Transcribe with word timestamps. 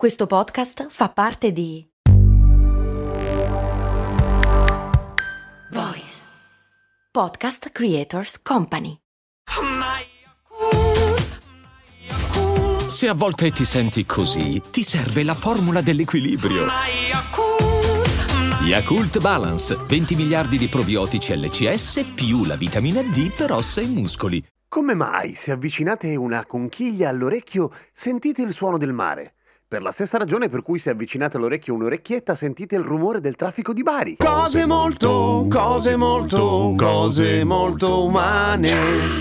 Questo 0.00 0.26
podcast 0.26 0.86
fa 0.88 1.10
parte 1.10 1.52
di 1.52 1.86
Voice 5.72 6.22
Podcast 7.10 7.68
Creators 7.68 8.40
Company. 8.40 8.96
Se 12.88 13.08
a 13.08 13.12
volte 13.12 13.50
ti 13.50 13.66
senti 13.66 14.06
così, 14.06 14.62
ti 14.70 14.82
serve 14.82 15.22
la 15.22 15.34
formula 15.34 15.82
dell'equilibrio. 15.82 16.64
Yakult 18.62 19.20
Balance, 19.20 19.76
20 19.86 20.14
miliardi 20.14 20.56
di 20.56 20.68
probiotici 20.68 21.36
LCS 21.38 22.12
più 22.14 22.46
la 22.46 22.56
vitamina 22.56 23.02
D 23.02 23.34
per 23.36 23.52
ossa 23.52 23.82
e 23.82 23.86
muscoli. 23.86 24.42
Come 24.66 24.94
mai, 24.94 25.34
se 25.34 25.50
avvicinate 25.50 26.16
una 26.16 26.46
conchiglia 26.46 27.10
all'orecchio, 27.10 27.70
sentite 27.92 28.40
il 28.40 28.54
suono 28.54 28.78
del 28.78 28.94
mare? 28.94 29.34
Per 29.70 29.82
la 29.82 29.92
stessa 29.92 30.18
ragione 30.18 30.48
per 30.48 30.62
cui 30.62 30.80
se 30.80 30.90
avvicinate 30.90 31.36
all'orecchio 31.36 31.74
un'orecchietta 31.74 32.34
sentite 32.34 32.74
il 32.74 32.82
rumore 32.82 33.20
del 33.20 33.36
traffico 33.36 33.72
di 33.72 33.84
Bari. 33.84 34.16
Cose 34.16 34.66
molto, 34.66 35.46
cose 35.48 35.94
molto, 35.94 36.74
cose 36.76 37.44
molto 37.44 38.02
umane. 38.02 38.68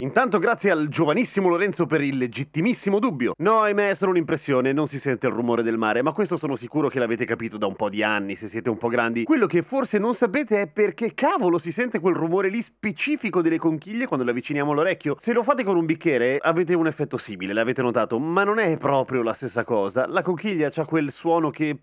Intanto 0.00 0.38
grazie 0.38 0.70
al 0.70 0.88
giovanissimo 0.88 1.48
Lorenzo 1.48 1.86
per 1.86 2.02
il 2.02 2.18
legittimissimo 2.18 2.98
dubbio. 2.98 3.32
No, 3.38 3.60
ahimè, 3.60 3.88
è 3.88 3.94
solo 3.94 4.10
un'impressione, 4.10 4.74
non 4.74 4.86
si 4.86 4.98
sente 4.98 5.28
il 5.28 5.32
rumore 5.32 5.62
del 5.62 5.78
mare, 5.78 6.02
ma 6.02 6.12
questo 6.12 6.36
sono 6.36 6.56
sicuro 6.56 6.90
che 6.90 6.98
l'avete 6.98 7.24
capito 7.24 7.56
da 7.56 7.66
un 7.66 7.74
po' 7.74 7.88
di 7.88 8.02
anni, 8.02 8.34
se 8.34 8.46
siete 8.46 8.68
un 8.68 8.76
po' 8.76 8.88
grandi. 8.88 9.24
Quello 9.24 9.46
che 9.46 9.62
forse 9.62 9.96
non 9.96 10.14
sapete 10.14 10.60
è 10.60 10.66
perché 10.66 11.14
cavolo 11.14 11.56
si 11.56 11.72
sente 11.72 12.00
quel 12.00 12.16
rumore 12.16 12.50
lì 12.50 12.60
specifico 12.60 13.40
delle 13.40 13.56
conchiglie 13.56 14.04
quando 14.06 14.26
le 14.26 14.32
avviciniamo 14.32 14.72
all'orecchio. 14.72 15.16
Se 15.18 15.32
lo 15.32 15.42
fate 15.42 15.64
con 15.64 15.78
un 15.78 15.86
bicchiere 15.86 16.36
avete 16.38 16.74
un 16.74 16.86
effetto 16.86 17.16
simile, 17.16 17.54
l'avete 17.54 17.80
notato, 17.80 18.18
ma 18.18 18.44
non 18.44 18.58
è 18.58 18.76
proprio 18.76 19.22
la 19.22 19.32
stessa 19.32 19.64
cosa. 19.64 20.06
La 20.06 20.20
conchiglia 20.34 20.70
ha 20.74 20.84
quel 20.84 21.12
suono 21.12 21.50
che 21.50 21.78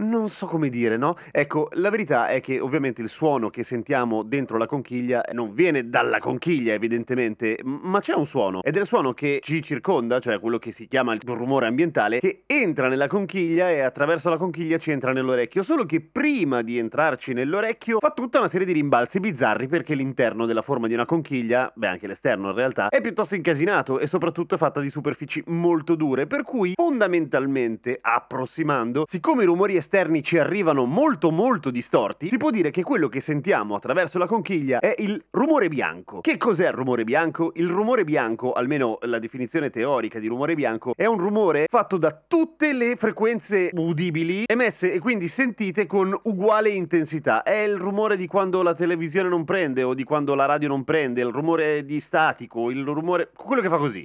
non 0.00 0.28
so 0.28 0.46
come 0.46 0.68
dire, 0.68 0.96
no? 0.96 1.14
Ecco, 1.30 1.68
la 1.72 1.90
verità 1.90 2.28
è 2.28 2.40
che 2.40 2.60
ovviamente 2.60 3.02
il 3.02 3.08
suono 3.08 3.50
che 3.50 3.62
sentiamo 3.62 4.22
dentro 4.22 4.58
la 4.58 4.66
conchiglia 4.66 5.22
non 5.32 5.52
viene 5.52 5.88
dalla 5.88 6.18
conchiglia, 6.18 6.74
evidentemente, 6.74 7.58
ma 7.62 8.00
c'è 8.00 8.14
un 8.14 8.26
suono 8.26 8.62
ed 8.62 8.76
è 8.76 8.80
il 8.80 8.86
suono 8.86 9.12
che 9.12 9.38
ci 9.42 9.62
circonda, 9.62 10.18
cioè 10.18 10.40
quello 10.40 10.58
che 10.58 10.72
si 10.72 10.86
chiama 10.86 11.14
il 11.14 11.20
rumore 11.24 11.66
ambientale, 11.66 12.18
che 12.18 12.42
entra 12.46 12.88
nella 12.88 13.06
conchiglia 13.06 13.70
e 13.70 13.80
attraverso 13.80 14.30
la 14.30 14.36
conchiglia 14.36 14.78
ci 14.78 14.90
entra 14.90 15.12
nell'orecchio, 15.12 15.62
solo 15.62 15.84
che 15.84 16.00
prima 16.00 16.62
di 16.62 16.78
entrarci 16.78 17.32
nell'orecchio 17.32 17.98
fa 18.00 18.10
tutta 18.10 18.38
una 18.38 18.48
serie 18.48 18.66
di 18.66 18.72
rimbalzi 18.72 19.20
bizzarri 19.20 19.68
perché 19.68 19.94
l'interno 19.94 20.46
della 20.46 20.62
forma 20.62 20.86
di 20.86 20.94
una 20.94 21.06
conchiglia, 21.06 21.70
beh 21.74 21.86
anche 21.86 22.06
l'esterno 22.06 22.48
in 22.48 22.54
realtà, 22.54 22.88
è 22.88 23.00
piuttosto 23.00 23.34
incasinato 23.34 23.98
e 23.98 24.06
soprattutto 24.06 24.54
è 24.54 24.58
fatta 24.58 24.80
di 24.80 24.88
superfici 24.88 25.42
molto 25.46 25.94
dure, 25.94 26.26
per 26.26 26.42
cui 26.42 26.72
fondamentalmente, 26.74 27.98
approssimando, 28.00 29.04
siccome 29.06 29.42
i 29.42 29.46
rumori 29.46 29.76
esterni 29.76 29.89
ci 30.22 30.38
arrivano 30.38 30.84
molto 30.84 31.32
molto 31.32 31.70
distorti, 31.70 32.28
si 32.30 32.36
può 32.36 32.50
dire 32.50 32.70
che 32.70 32.84
quello 32.84 33.08
che 33.08 33.20
sentiamo 33.20 33.74
attraverso 33.74 34.18
la 34.18 34.26
conchiglia 34.26 34.78
è 34.78 34.94
il 34.98 35.20
rumore 35.30 35.68
bianco. 35.68 36.20
Che 36.20 36.36
cos'è 36.36 36.68
il 36.68 36.72
rumore 36.72 37.02
bianco? 37.02 37.50
Il 37.56 37.66
rumore 37.66 38.04
bianco, 38.04 38.52
almeno 38.52 38.98
la 39.02 39.18
definizione 39.18 39.68
teorica 39.68 40.20
di 40.20 40.28
rumore 40.28 40.54
bianco, 40.54 40.92
è 40.94 41.06
un 41.06 41.18
rumore 41.18 41.64
fatto 41.68 41.98
da 41.98 42.16
tutte 42.26 42.72
le 42.72 42.94
frequenze 42.94 43.70
udibili 43.74 44.44
emesse 44.46 44.92
e 44.92 45.00
quindi 45.00 45.26
sentite 45.26 45.86
con 45.86 46.16
uguale 46.22 46.68
intensità. 46.70 47.42
È 47.42 47.54
il 47.54 47.76
rumore 47.76 48.16
di 48.16 48.28
quando 48.28 48.62
la 48.62 48.74
televisione 48.74 49.28
non 49.28 49.44
prende 49.44 49.82
o 49.82 49.94
di 49.94 50.04
quando 50.04 50.34
la 50.36 50.46
radio 50.46 50.68
non 50.68 50.84
prende, 50.84 51.20
il 51.20 51.32
rumore 51.32 51.84
di 51.84 51.98
statico, 51.98 52.70
il 52.70 52.84
rumore... 52.84 53.30
quello 53.34 53.60
che 53.60 53.68
fa 53.68 53.76
così. 53.76 54.02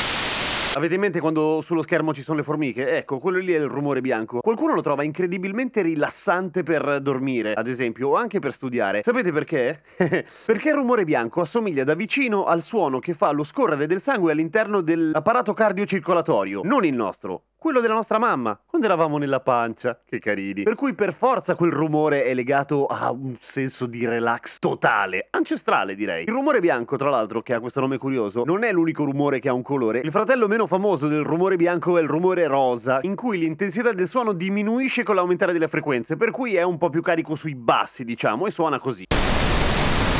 Avete 0.75 0.95
in 0.95 0.99
mente 0.99 1.21
quando 1.21 1.61
sullo 1.61 1.81
schermo 1.81 2.13
ci 2.13 2.21
sono 2.21 2.35
le 2.35 2.43
formiche? 2.43 2.97
Ecco, 2.97 3.17
quello 3.19 3.37
lì 3.37 3.53
è 3.53 3.57
il 3.57 3.65
rumore 3.65 4.01
bianco. 4.01 4.41
Qualcuno 4.41 4.73
lo 4.73 4.81
trova 4.81 5.03
incredibilmente 5.03 5.81
rilassante 5.81 6.63
per 6.63 6.99
dormire, 6.99 7.53
ad 7.53 7.67
esempio, 7.67 8.09
o 8.09 8.15
anche 8.17 8.39
per 8.39 8.51
studiare. 8.51 9.01
Sapete 9.01 9.31
perché? 9.31 9.81
perché 10.45 10.69
il 10.69 10.75
rumore 10.75 11.05
bianco 11.05 11.39
assomiglia 11.39 11.85
da 11.85 11.93
vicino 11.93 12.43
al 12.43 12.61
suono 12.61 12.99
che 12.99 13.13
fa 13.13 13.31
lo 13.31 13.45
scorrere 13.45 13.87
del 13.87 14.01
sangue 14.01 14.33
all'interno 14.33 14.81
dell'apparato 14.81 15.53
cardiocircolatorio, 15.53 16.59
non 16.65 16.83
il 16.83 16.93
nostro 16.93 17.43
quello 17.65 17.81
della 17.81 17.95
nostra 17.95 18.19
mamma, 18.19 18.59
quando 18.63 18.85
eravamo 18.85 19.17
nella 19.17 19.39
pancia. 19.39 19.99
Che 20.07 20.19
carini. 20.19 20.61
Per 20.61 20.75
cui 20.75 20.93
per 20.93 21.11
forza 21.11 21.55
quel 21.55 21.71
rumore 21.71 22.23
è 22.23 22.35
legato 22.35 22.85
a 22.85 23.09
un 23.09 23.35
senso 23.39 23.87
di 23.87 24.05
relax 24.05 24.59
totale, 24.59 25.29
ancestrale 25.31 25.95
direi. 25.95 26.25
Il 26.25 26.31
rumore 26.31 26.59
bianco, 26.59 26.95
tra 26.95 27.09
l'altro, 27.09 27.41
che 27.41 27.55
ha 27.55 27.59
questo 27.59 27.79
nome 27.79 27.97
curioso, 27.97 28.43
non 28.45 28.63
è 28.63 28.71
l'unico 28.71 29.03
rumore 29.03 29.39
che 29.39 29.49
ha 29.49 29.53
un 29.53 29.63
colore. 29.63 30.01
Il 30.03 30.11
fratello 30.11 30.47
meno 30.47 30.67
famoso 30.67 31.07
del 31.07 31.23
rumore 31.23 31.55
bianco 31.55 31.97
è 31.97 32.03
il 32.03 32.07
rumore 32.07 32.45
rosa, 32.45 32.99
in 33.01 33.15
cui 33.15 33.39
l'intensità 33.39 33.91
del 33.93 34.07
suono 34.07 34.33
diminuisce 34.33 35.01
con 35.01 35.15
l'aumentare 35.15 35.51
delle 35.51 35.67
frequenze, 35.67 36.17
per 36.17 36.29
cui 36.29 36.53
è 36.53 36.61
un 36.61 36.77
po' 36.77 36.89
più 36.89 37.01
carico 37.01 37.33
sui 37.33 37.55
bassi, 37.55 38.05
diciamo, 38.05 38.45
e 38.45 38.51
suona 38.51 38.77
così. 38.77 39.07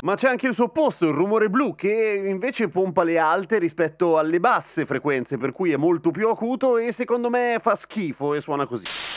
Ma 0.06 0.14
c'è 0.14 0.30
anche 0.30 0.46
il 0.46 0.54
suo 0.54 0.66
opposto, 0.66 1.08
il 1.08 1.16
rumore 1.16 1.50
blu, 1.50 1.74
che 1.74 2.24
invece 2.28 2.68
pompa 2.68 3.02
le 3.02 3.18
alte 3.18 3.58
rispetto 3.58 4.20
alle 4.20 4.40
basse 4.40 4.86
frequenze, 4.86 5.38
per 5.38 5.52
cui 5.52 5.72
è 5.72 5.78
molto 5.78 6.12
più 6.12 6.30
acuto 6.30 6.78
e 6.78 6.92
secondo 6.92 7.32
me 7.32 7.58
fa 7.60 7.74
schifo 7.74 8.36
e 8.36 8.40
suona 8.40 8.68
così. 8.68 9.15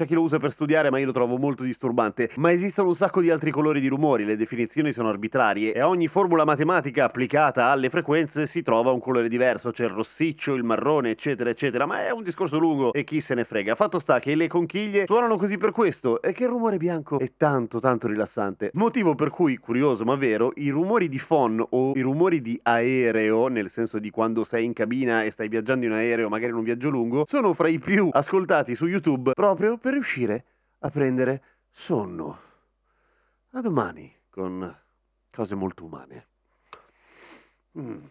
C'è 0.00 0.06
chi 0.06 0.14
lo 0.14 0.22
usa 0.22 0.38
per 0.38 0.50
studiare, 0.50 0.88
ma 0.88 0.98
io 0.98 1.04
lo 1.04 1.12
trovo 1.12 1.36
molto 1.36 1.62
disturbante. 1.62 2.30
Ma 2.36 2.50
esistono 2.50 2.88
un 2.88 2.94
sacco 2.94 3.20
di 3.20 3.28
altri 3.28 3.50
colori 3.50 3.80
di 3.80 3.88
rumori, 3.88 4.24
le 4.24 4.34
definizioni 4.34 4.92
sono 4.92 5.10
arbitrarie 5.10 5.74
e 5.74 5.80
a 5.80 5.88
ogni 5.88 6.06
formula 6.06 6.46
matematica 6.46 7.04
applicata 7.04 7.66
alle 7.66 7.90
frequenze 7.90 8.46
si 8.46 8.62
trova 8.62 8.92
un 8.92 8.98
colore 8.98 9.28
diverso. 9.28 9.70
C'è 9.72 9.84
il 9.84 9.90
rossiccio, 9.90 10.54
il 10.54 10.64
marrone, 10.64 11.10
eccetera, 11.10 11.50
eccetera. 11.50 11.84
Ma 11.84 12.06
è 12.06 12.12
un 12.12 12.22
discorso 12.22 12.58
lungo 12.58 12.94
e 12.94 13.04
chi 13.04 13.20
se 13.20 13.34
ne 13.34 13.44
frega. 13.44 13.74
Fatto 13.74 13.98
sta 13.98 14.18
che 14.20 14.34
le 14.34 14.46
conchiglie 14.46 15.04
suonano 15.04 15.36
così 15.36 15.58
per 15.58 15.70
questo 15.70 16.22
e 16.22 16.32
che 16.32 16.44
il 16.44 16.48
rumore 16.48 16.78
bianco 16.78 17.18
è 17.18 17.32
tanto, 17.36 17.78
tanto 17.78 18.06
rilassante. 18.06 18.70
Motivo 18.72 19.14
per 19.14 19.28
cui, 19.28 19.58
curioso 19.58 20.06
ma 20.06 20.14
vero, 20.14 20.52
i 20.54 20.70
rumori 20.70 21.10
di 21.10 21.20
phon 21.22 21.62
o 21.68 21.92
i 21.94 22.00
rumori 22.00 22.40
di 22.40 22.58
aereo, 22.62 23.48
nel 23.48 23.68
senso 23.68 23.98
di 23.98 24.08
quando 24.08 24.44
sei 24.44 24.64
in 24.64 24.72
cabina 24.72 25.24
e 25.24 25.30
stai 25.30 25.48
viaggiando 25.48 25.84
in 25.84 25.92
aereo, 25.92 26.30
magari 26.30 26.52
in 26.52 26.56
un 26.56 26.64
viaggio 26.64 26.88
lungo, 26.88 27.24
sono 27.26 27.52
fra 27.52 27.68
i 27.68 27.78
più 27.78 28.08
ascoltati 28.10 28.74
su 28.74 28.86
YouTube 28.86 29.32
proprio 29.34 29.76
per 29.90 29.98
riuscire 29.98 30.44
a 30.80 30.88
prendere 30.88 31.42
sonno. 31.68 32.40
A 33.50 33.60
domani 33.60 34.22
con 34.30 34.80
cose 35.32 35.56
molto 35.56 35.84
umane. 35.84 36.28
Mm. 37.76 38.04